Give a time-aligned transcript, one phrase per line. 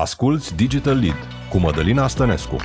[0.00, 1.16] Asculți Digital Lead
[1.50, 2.56] cu Mădălina Stănescu.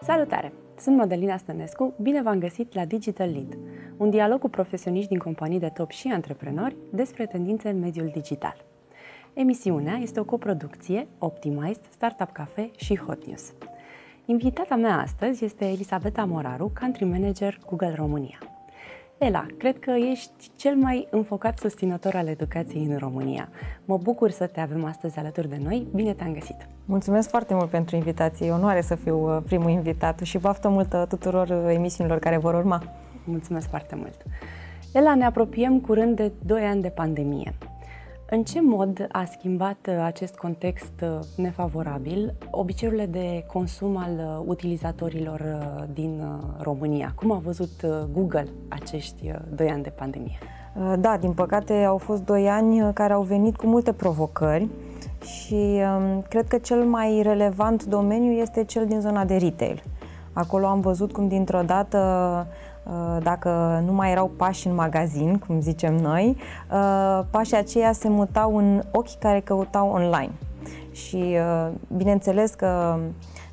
[0.00, 0.52] Salutare!
[0.78, 3.58] Sunt Mădălina Stănescu, bine v-am găsit la Digital Lead,
[3.96, 8.64] un dialog cu profesioniști din companii de top și antreprenori despre tendințe în mediul digital.
[9.34, 13.52] Emisiunea este o coproducție Optimized, Startup Cafe și Hot News.
[14.24, 18.57] Invitata mea astăzi este Elisabeta Moraru, Country Manager Google România.
[19.18, 23.48] Ela, cred că ești cel mai înfocat susținător al educației în România.
[23.84, 25.86] Mă bucur să te avem astăzi alături de noi.
[25.94, 26.56] Bine te-am găsit!
[26.84, 28.46] Mulțumesc foarte mult pentru invitație.
[28.46, 32.54] E onoare să fiu uh, primul invitat și baftă multă tuturor uh, emisiunilor care vor
[32.54, 32.82] urma.
[33.24, 34.14] Mulțumesc foarte mult!
[34.92, 37.54] Ela, ne apropiem curând de 2 ani de pandemie.
[38.30, 44.44] În ce mod a schimbat uh, acest context uh, nefavorabil obiceiurile de consum al uh,
[44.46, 45.40] utilizatorilor
[45.92, 46.22] din
[46.60, 47.12] România?
[47.14, 50.38] Cum a văzut Google acești doi ani de pandemie?
[50.98, 54.68] Da, din păcate au fost doi ani care au venit cu multe provocări
[55.22, 59.82] și um, cred că cel mai relevant domeniu este cel din zona de retail.
[60.32, 62.66] Acolo am văzut cum dintr-o dată Uh,
[63.22, 66.36] dacă nu mai erau pași în magazin, cum zicem noi,
[66.72, 70.30] uh, pașii aceia se mutau în ochii care căutau online.
[70.92, 72.98] Și uh, bineînțeles că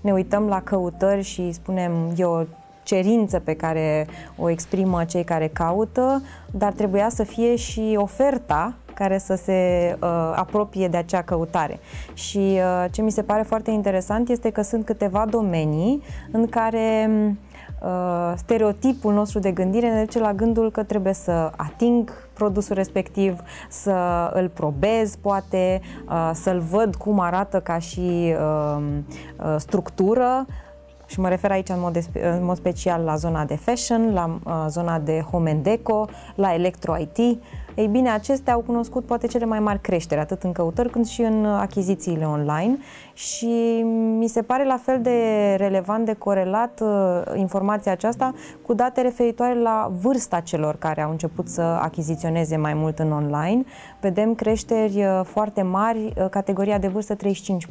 [0.01, 2.43] ne uităm la căutări și spunem e o
[2.83, 9.17] cerință pe care o exprimă cei care caută, dar trebuia să fie și oferta care
[9.17, 9.51] să se
[10.01, 11.79] uh, apropie de acea căutare.
[12.13, 17.09] Și uh, ce mi se pare foarte interesant este că sunt câteva domenii în care
[17.09, 17.54] Uh,
[18.35, 24.29] stereotipul nostru de gândire ne duce la gândul că trebuie să ating produsul respectiv, să
[24.33, 30.45] îl probez, poate, uh, să-l văd cum arată ca și uh, structură,
[31.05, 32.03] și mă refer aici în mod, de,
[32.37, 36.53] în mod special la zona de fashion, la uh, zona de home and deco, la
[36.53, 37.17] electro-IT.
[37.75, 41.21] Ei bine, acestea au cunoscut poate cele mai mari creșteri, atât în căutări cât și
[41.21, 42.77] în achizițiile online
[43.13, 43.81] și
[44.17, 45.19] mi se pare la fel de
[45.57, 51.47] relevant de corelat uh, informația aceasta cu date referitoare la vârsta celor care au început
[51.47, 53.63] să achiziționeze mai mult în online.
[54.01, 57.17] Vedem creșteri uh, foarte mari, uh, categoria de vârstă 35+.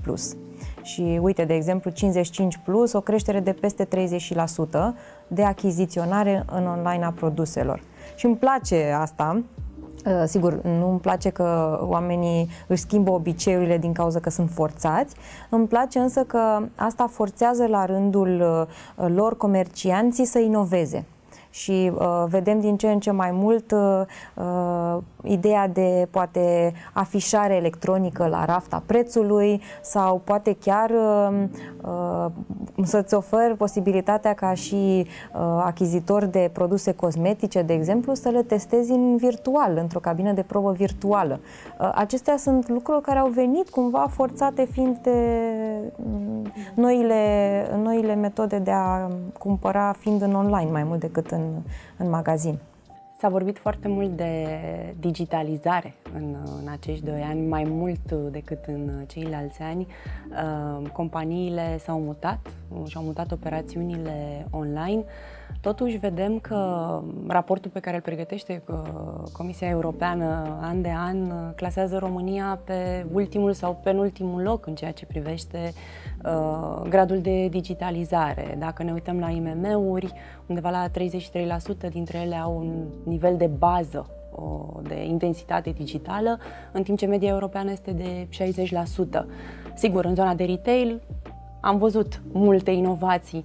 [0.02, 0.36] Plus.
[0.84, 4.94] Și uite, de exemplu, 55 plus, o creștere de peste 30%
[5.26, 7.82] de achiziționare în online a produselor.
[8.14, 9.42] Și îmi place asta,
[10.06, 15.14] uh, Sigur, nu îmi place că oamenii își schimbă obiceiurile din cauza că sunt forțați.
[15.50, 18.66] Îmi place însă că asta forțează la rândul
[18.96, 21.04] uh, lor comercianții să inoveze
[21.54, 24.02] și uh, vedem din ce în ce mai mult uh,
[24.34, 31.44] uh, ideea de poate afișare electronică la rafta prețului sau poate chiar uh,
[31.82, 32.26] uh,
[32.82, 38.90] să-ți ofer posibilitatea ca și uh, achizitor de produse cosmetice, de exemplu, să le testezi
[38.90, 41.40] în virtual, într-o cabină de probă virtuală.
[41.80, 45.10] Uh, acestea sunt lucruri care au venit cumva forțate fiind de
[45.96, 47.22] uh, noile,
[47.82, 51.43] noile metode de a cumpăra fiind în online mai mult decât în
[51.96, 52.58] în, magazin.
[53.18, 54.46] S-a vorbit foarte mult de
[55.00, 59.86] digitalizare în, în acești doi ani, mai mult decât în ceilalți ani.
[60.30, 62.46] Uh, companiile s-au mutat
[62.86, 65.04] și-au mutat operațiunile online.
[65.60, 68.76] Totuși vedem că raportul pe care îl pregătește uh,
[69.32, 75.06] Comisia Europeană an de an clasează România pe ultimul sau penultimul loc în ceea ce
[75.06, 75.72] privește
[76.24, 78.56] uh, gradul de digitalizare.
[78.58, 80.12] Dacă ne uităm la IMM-uri,
[80.46, 84.06] undeva la 33% dintre ele au un nivel de bază
[84.82, 86.38] de intensitate digitală,
[86.72, 88.28] în timp ce media europeană este de
[89.20, 89.24] 60%.
[89.74, 91.00] Sigur, în zona de retail
[91.60, 93.44] am văzut multe inovații,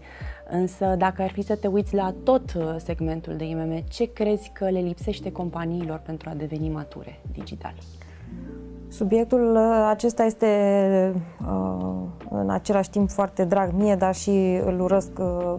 [0.52, 4.52] însă dacă ar fi să te uiți la tot uh, segmentul de IMM, ce crezi
[4.54, 7.74] că le lipsește companiilor pentru a deveni mature digital?
[8.88, 10.48] Subiectul uh, acesta este
[11.42, 11.96] uh,
[12.30, 15.12] în același timp foarte drag mie, dar și îl urăsc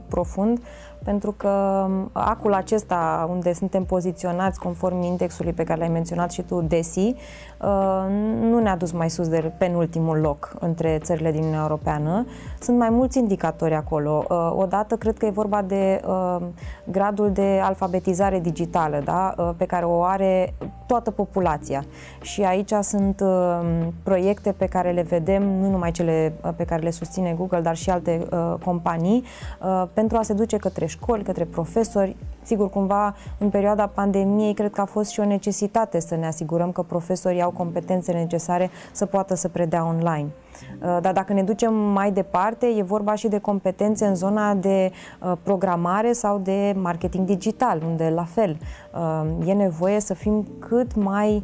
[0.09, 0.62] profund,
[1.05, 6.43] pentru că um, acul acesta unde suntem poziționați conform indexului pe care l-ai menționat și
[6.43, 8.06] tu, DESI, uh,
[8.41, 12.27] nu ne-a dus mai sus de penultimul loc între țările din Uniunea Europeană.
[12.60, 14.24] Sunt mai mulți indicatori acolo.
[14.28, 16.36] Uh, odată, cred că e vorba de uh,
[16.84, 19.34] gradul de alfabetizare digitală, da?
[19.57, 20.54] pe care o are
[20.86, 21.84] toată populația.
[22.21, 23.22] Și aici sunt
[24.03, 27.91] proiecte pe care le vedem, nu numai cele pe care le susține Google, dar și
[27.91, 28.28] alte
[28.65, 29.24] companii,
[29.92, 32.16] pentru a se duce către școli, către profesori,
[32.50, 36.72] Sigur, cumva, în perioada pandemiei, cred că a fost și o necesitate să ne asigurăm
[36.72, 40.28] că profesorii au competențele necesare să poată să predea online.
[40.82, 44.91] Uh, dar dacă ne ducem mai departe, e vorba și de competențe în zona de
[45.20, 48.56] uh, programare sau de marketing digital, unde la fel
[48.94, 51.42] uh, e nevoie să fim cât mai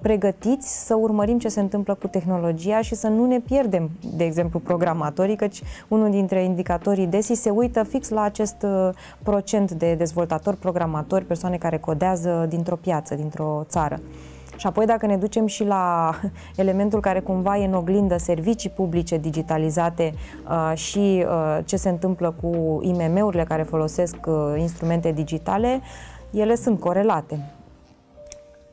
[0.00, 4.58] pregătiți să urmărim ce se întâmplă cu tehnologia și să nu ne pierdem, de exemplu,
[4.58, 8.66] programatorii, căci unul dintre indicatorii DESI se uită fix la acest
[9.22, 14.00] procent de dezvoltatori, programatori, persoane care codează dintr-o piață, dintr-o țară.
[14.56, 16.14] Și apoi dacă ne ducem și la
[16.62, 20.14] elementul care cumva e în oglindă servicii publice digitalizate
[20.48, 25.80] uh, și uh, ce se întâmplă cu IMM-urile care folosesc uh, instrumente digitale,
[26.30, 27.50] ele sunt corelate.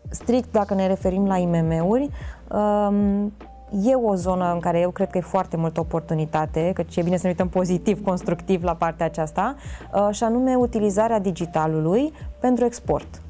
[0.10, 2.10] Strict dacă ne referim la IMM-uri,
[2.52, 3.34] um,
[3.72, 7.16] e o zonă în care eu cred că e foarte multă oportunitate, că e bine
[7.16, 9.56] să ne uităm pozitiv, constructiv la partea aceasta,
[9.94, 13.22] uh, și anume utilizarea digitalului pentru export.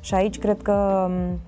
[0.00, 1.40] Și aici cred că um,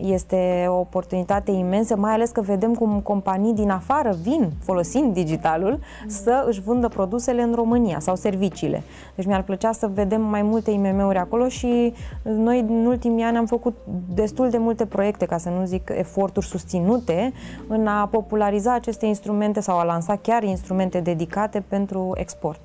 [0.00, 5.70] este o oportunitate imensă, mai ales că vedem cum companii din afară vin folosind digitalul
[5.70, 6.08] mm.
[6.08, 8.82] să își vândă produsele în România sau serviciile.
[9.14, 11.92] Deci mi-ar plăcea să vedem mai multe IMM-uri acolo și
[12.22, 13.76] noi în ultimii ani am făcut
[14.14, 17.32] destul de multe proiecte, ca să nu zic eforturi susținute,
[17.68, 22.60] în a populariza aceste instrumente sau a lansa chiar instrumente dedicate pentru export.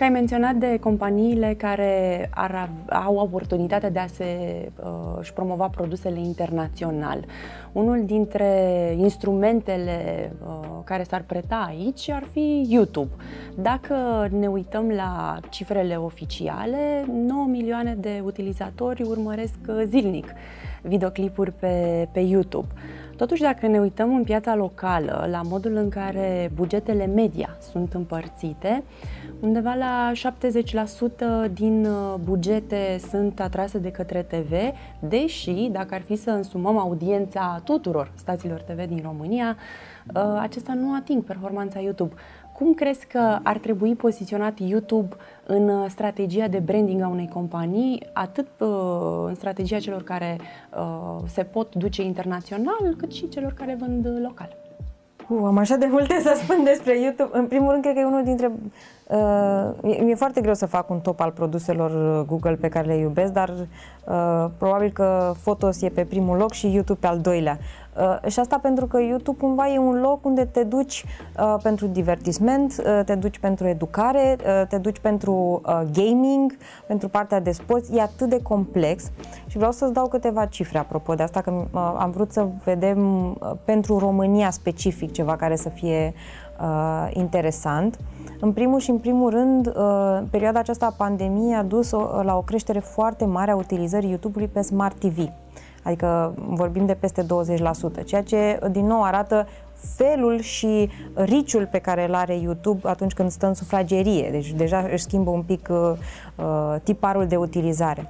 [0.00, 4.24] Că ai menționat de companiile care ar, au oportunitatea de a se
[4.82, 7.24] uh, și promova produsele internațional.
[7.72, 8.46] Unul dintre
[8.96, 13.10] instrumentele uh, care s-ar preta aici ar fi YouTube.
[13.54, 13.94] Dacă
[14.38, 20.26] ne uităm la cifrele oficiale, 9 milioane de utilizatori urmăresc zilnic
[20.82, 22.66] videoclipuri pe, pe YouTube.
[23.20, 28.82] Totuși, dacă ne uităm în piața locală, la modul în care bugetele media sunt împărțite,
[29.40, 30.12] undeva la
[31.48, 34.52] 70% din uh, bugete sunt atrase de către TV,
[34.98, 39.56] deși, dacă ar fi să însumăm audiența tuturor stațiilor TV din România,
[40.14, 42.14] uh, acesta nu ating performanța YouTube.
[42.60, 45.16] Cum crezi că ar trebui poziționat YouTube
[45.46, 48.68] în uh, strategia de branding a unei companii, atât uh,
[49.26, 50.38] în strategia celor care
[50.76, 54.56] uh, se pot duce internațional, cât și celor care vând local?
[55.28, 57.30] Uh, am așa de multe să spun despre YouTube.
[57.32, 58.52] În primul rând, cred că e unul dintre
[59.10, 63.32] Uh, mi-e foarte greu să fac un top al produselor Google pe care le iubesc,
[63.32, 67.58] dar uh, probabil că Photos e pe primul loc și YouTube pe al doilea.
[67.96, 71.04] Uh, și asta pentru că YouTube cumva e un loc unde te duci
[71.38, 76.56] uh, pentru divertisment, uh, te duci pentru educare, uh, te duci pentru uh, gaming,
[76.86, 77.88] pentru partea de sports.
[77.92, 79.10] E atât de complex
[79.46, 83.24] și vreau să-ți dau câteva cifre apropo de asta, că uh, am vrut să vedem
[83.30, 86.14] uh, pentru România specific ceva care să fie
[86.60, 87.98] uh, interesant.
[88.40, 91.90] În primul și în primul rând, uh, perioada aceasta a pandemiei a dus
[92.22, 95.28] la o creștere foarte mare a utilizării YouTube-ului pe Smart TV.
[95.82, 97.26] Adică vorbim de peste 20%,
[98.04, 99.46] ceea ce din nou arată
[99.96, 104.30] felul și riciul pe care îl are YouTube atunci când stă în sufragerie.
[104.30, 105.92] Deci deja își schimbă un pic uh,
[106.36, 108.06] uh tiparul de utilizare.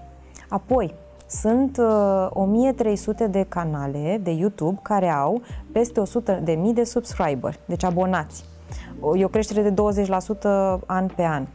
[0.49, 0.95] Apoi,
[1.27, 5.43] sunt uh, 1300 de canale de YouTube care au
[5.73, 8.45] peste 100 de mii de subscriberi, deci abonați.
[9.17, 11.47] E o creștere de 20% an pe an.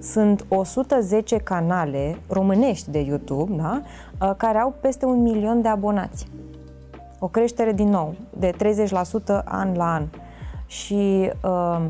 [0.00, 3.82] Sunt 110 canale românești de YouTube da?
[4.20, 6.26] Uh, care au peste un milion de abonați.
[7.18, 10.06] O creștere din nou de 30% an la an.
[10.66, 11.80] Și uh,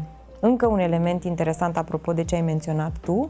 [0.41, 3.29] încă un element interesant apropo de ce ai menționat tu,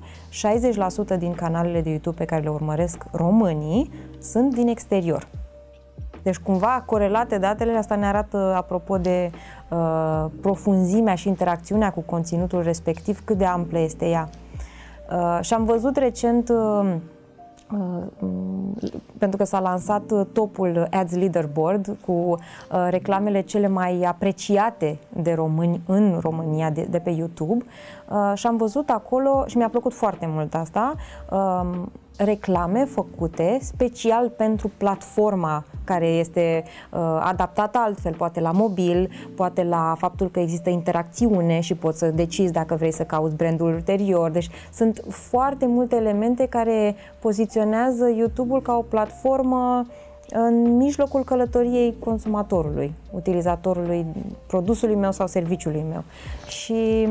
[1.15, 5.29] 60% din canalele de YouTube pe care le urmăresc românii sunt din exterior.
[6.23, 9.31] Deci cumva corelate datele, asta ne arată apropo de
[9.71, 14.29] uh, profunzimea și interacțiunea cu conținutul respectiv, cât de amplă este ea.
[15.11, 16.95] Uh, și am văzut recent uh,
[17.73, 18.29] Uh,
[19.19, 22.37] pentru că s-a lansat uh, topul Ads Leaderboard cu uh,
[22.91, 27.65] reclamele cele mai apreciate de români în România de, de pe YouTube.
[28.35, 30.95] Și am văzut acolo și mi-a plăcut foarte mult asta.
[31.31, 39.65] Um, reclame făcute special pentru platforma care este uh, adaptată altfel, poate la mobil, poate
[39.65, 44.31] la faptul că există interacțiune și poți să decizi dacă vrei să cauți brandul ulterior.
[44.31, 49.87] Deci sunt foarte multe elemente care poziționează YouTube-ul ca o platformă
[50.31, 54.07] în mijlocul călătoriei consumatorului, utilizatorului
[54.47, 56.05] produsului meu sau serviciului meu.
[56.49, 57.09] Și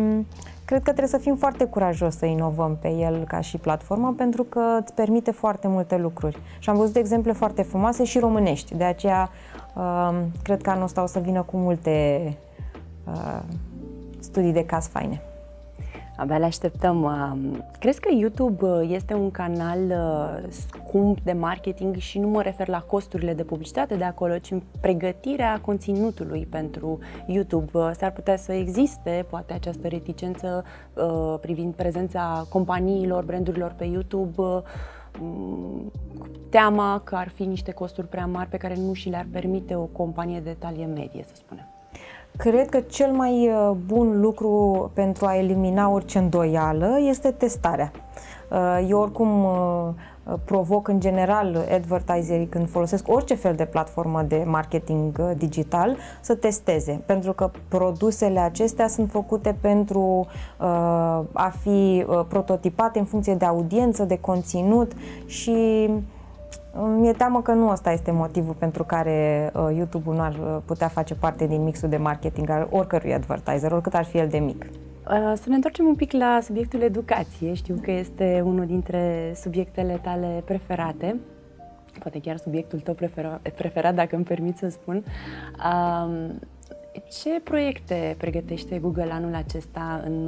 [0.73, 4.43] Cred că trebuie să fim foarte curajos să inovăm pe el ca și platformă pentru
[4.43, 6.37] că îți permite foarte multe lucruri.
[6.59, 8.75] Și am văzut exemple foarte frumoase și românești.
[8.75, 9.29] De aceea
[9.75, 12.37] uh, cred că anul ăsta o să vină cu multe
[13.07, 13.39] uh,
[14.19, 15.21] studii de caz faine.
[16.17, 17.03] Abia le așteptăm.
[17.03, 22.41] Um, crezi că YouTube uh, este un canal uh, scump de marketing și nu mă
[22.41, 27.77] refer la costurile de publicitate de acolo, ci în pregătirea conținutului pentru YouTube?
[27.77, 30.63] Uh, s-ar putea să existe poate această reticență
[31.41, 34.41] privind prezența companiilor, brandurilor pe YouTube,
[35.19, 35.91] mm,
[36.49, 39.83] teama că ar fi niște costuri prea mari pe care nu și le-ar permite o
[39.83, 41.72] companie de talie medie, să spunem.
[42.37, 47.91] Cred că cel mai uh, bun lucru pentru a elimina orice îndoială este testarea.
[48.51, 49.89] Uh, eu oricum uh,
[50.45, 57.01] provoc în general advertiserii când folosesc orice fel de platformă de marketing digital să testeze,
[57.05, 60.27] pentru că produsele acestea sunt făcute pentru
[61.33, 64.91] a fi prototipate în funcție de audiență, de conținut
[65.25, 65.89] și
[66.73, 70.87] mi-e teamă că nu ăsta este motivul pentru care uh, YouTube-ul nu ar uh, putea
[70.87, 74.63] face parte din mixul de marketing al oricărui advertiser, oricât ar fi el de mic.
[74.63, 77.53] Uh, să ne întoarcem un pic la subiectul educație.
[77.53, 81.19] Știu că este unul dintre subiectele tale preferate,
[81.99, 85.03] poate chiar subiectul tău preferat, preferat dacă îmi permit să spun.
[85.65, 86.39] Um,
[87.21, 90.27] ce proiecte pregătește Google anul acesta în,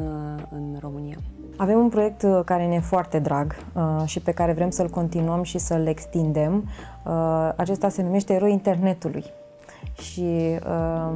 [0.52, 1.18] în România?
[1.58, 4.90] Avem un proiect uh, care ne e foarte drag uh, și pe care vrem să-l
[4.90, 6.64] continuăm și să-l extindem.
[7.04, 9.24] Uh, acesta se numește Eroi Internetului
[10.02, 11.14] și uh,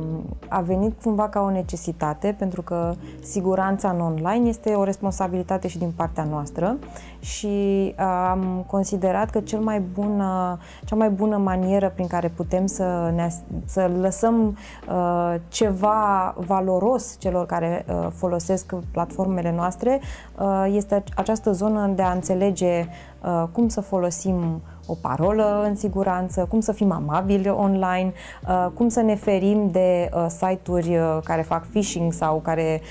[0.47, 5.77] a venit cumva ca o necesitate pentru că siguranța în online este o responsabilitate și
[5.77, 6.77] din partea noastră.
[7.19, 12.65] Și uh, am considerat că cel mai bună, cea mai bună manieră prin care putem
[12.65, 13.29] să, ne,
[13.65, 14.57] să lăsăm
[14.89, 20.01] uh, ceva valoros celor care uh, folosesc platformele noastre
[20.39, 22.87] uh, este această zonă de a înțelege
[23.23, 28.13] uh, cum să folosim o parolă în siguranță, cum să fim amabili online,
[28.47, 32.81] uh, cum să ne ferim de uh, site-uri uh, care fac phishing sau care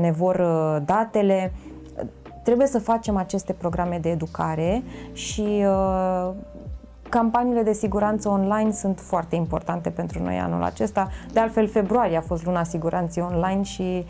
[0.00, 0.36] ne vor
[0.84, 1.52] datele.
[2.42, 4.82] Trebuie să facem aceste programe de educare
[5.12, 5.64] și
[7.08, 11.08] Campaniile de siguranță online sunt foarte importante pentru noi anul acesta.
[11.32, 14.06] De altfel, februarie a fost luna siguranței online și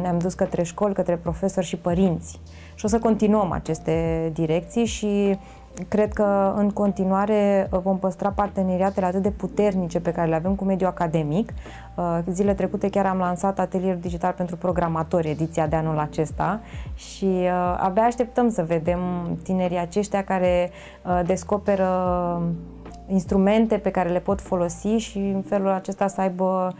[0.00, 2.40] ne-am dus către școli, către profesori și părinți.
[2.74, 5.38] Și o să continuăm aceste direcții și
[5.88, 10.54] Cred că în continuare uh, vom păstra parteneriatele atât de puternice pe care le avem
[10.54, 11.52] cu mediul academic.
[11.96, 16.60] Uh, zile trecute chiar am lansat atelierul digital pentru programatori, ediția de anul acesta
[16.94, 19.00] și uh, abia așteptăm să vedem
[19.42, 20.70] tinerii aceștia care
[21.24, 21.88] descoperă
[23.06, 26.74] instrumente pe care le pot folosi și în felul acesta să aibă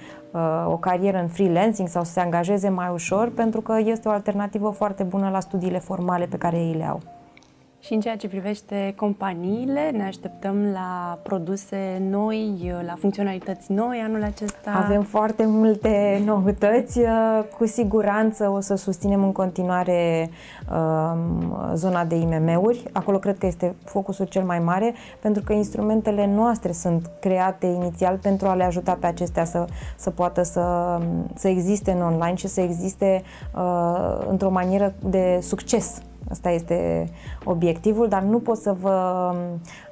[0.67, 4.71] o carieră în freelancing sau să se angajeze mai ușor, pentru că este o alternativă
[4.71, 7.01] foarte bună la studiile formale pe care ei le au.
[7.85, 14.23] Și în ceea ce privește companiile, ne așteptăm la produse noi, la funcționalități noi anul
[14.23, 14.71] acesta?
[14.85, 17.01] Avem foarte multe noutăți.
[17.59, 20.31] Cu siguranță o să susținem în continuare
[20.71, 22.83] um, zona de IMM-uri.
[22.93, 28.17] Acolo cred că este focusul cel mai mare, pentru că instrumentele noastre sunt create inițial
[28.17, 29.65] pentru a le ajuta pe acestea să,
[29.97, 30.99] să poată să,
[31.35, 33.23] să existe în online și să existe
[33.55, 37.09] uh, într-o manieră de succes Asta este
[37.45, 39.31] obiectivul, dar nu pot să vă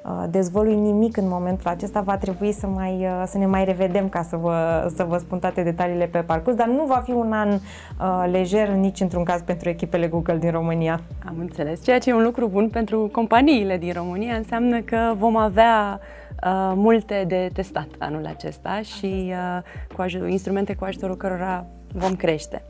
[0.03, 2.01] uh, dezvolui nimic în momentul acesta.
[2.01, 5.39] Va trebui să, mai, uh, să ne mai revedem ca să vă, să vă spun
[5.39, 9.41] toate detaliile pe parcurs, dar nu va fi un an uh, lejer nici într-un caz
[9.41, 10.99] pentru echipele Google din România.
[11.27, 11.83] Am înțeles.
[11.83, 15.99] Ceea ce e un lucru bun pentru companiile din România înseamnă că vom avea
[16.43, 19.61] uh, multe de testat anul acesta și uh,
[19.95, 22.61] cu aj- instrumente cu ajutorul cărora vom crește.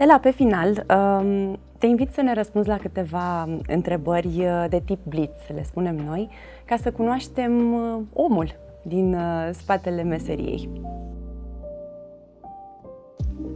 [0.00, 4.98] Ela, pe final, um, te invit să ne răspunzi la câteva întrebări uh, de tip
[5.04, 6.28] blitz, le spunem noi,
[6.64, 10.68] ca să cunoaștem uh, omul din uh, spatele meseriei.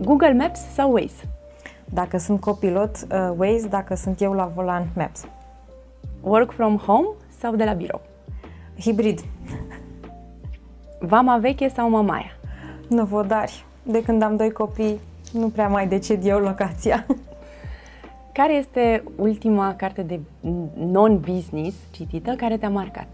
[0.00, 1.28] Google Maps sau Waze?
[1.84, 2.96] Dacă sunt copilot,
[3.36, 5.26] Waze, dacă sunt eu la volan, Maps.
[6.22, 7.08] Work from home
[7.38, 8.00] sau de la birou?
[8.80, 9.20] Hibrid.
[10.98, 12.36] Vama veche sau mamaia?
[12.88, 13.64] Năvodari.
[13.82, 15.00] De când am doi copii,
[15.34, 17.06] nu prea mai decid eu locația.
[18.32, 20.20] Care este ultima carte de
[20.76, 23.06] non-business citită care te-a marcat?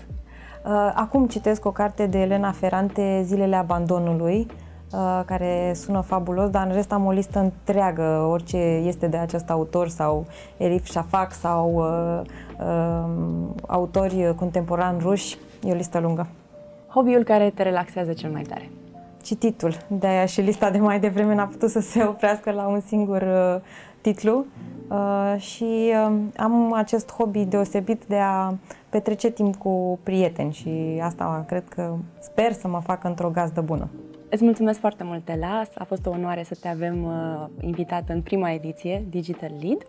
[0.64, 4.46] Uh, acum citesc o carte de Elena Ferrante, Zilele abandonului,
[4.92, 9.50] uh, care sună fabulos, dar în rest am o listă întreagă, orice este de acest
[9.50, 12.20] autor sau Elif Shafak sau uh,
[12.60, 13.10] uh,
[13.66, 16.26] autori contemporani ruși, e o listă lungă.
[16.88, 18.70] Hobby-ul care te relaxează cel mai tare?
[19.22, 23.22] Cititul, de-aia și lista de mai devreme n-a putut să se oprească la un singur
[23.22, 23.60] uh,
[24.00, 24.44] titlu.
[24.88, 28.54] Uh, și uh, am acest hobby deosebit de a
[28.88, 33.88] petrece timp cu prieteni și asta cred că sper să mă facă într-o gazdă bună.
[34.28, 35.68] Îți mulțumesc foarte mult, Elas.
[35.74, 39.86] A fost o onoare să te avem uh, invitată în prima ediție Digital Lead.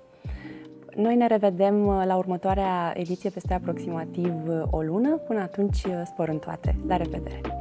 [0.95, 5.09] Noi ne revedem uh, la următoarea ediție peste aproximativ uh, o lună.
[5.27, 6.75] Până atunci, uh, spor în toate.
[6.87, 7.60] La revedere!